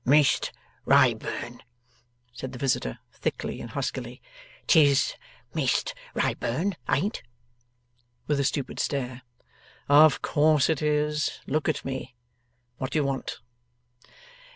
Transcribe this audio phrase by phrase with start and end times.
[0.03, 0.51] 'Mist
[0.83, 1.61] Wrayburn!'
[2.33, 4.19] said the visitor, thickly and huskily.'
[4.65, 5.13] 'TIS
[5.53, 7.21] Mist Wrayburn, ain't?'
[8.25, 9.21] With a stupid stare.
[9.87, 11.39] 'Of course it is.
[11.45, 12.15] Look at me.
[12.79, 13.41] What do you want?